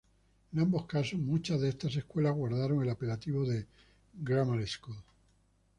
[0.51, 3.67] En ambos casos, muchas de estas escuelas guardaron el apelativo de
[4.15, 4.97] "grammar school".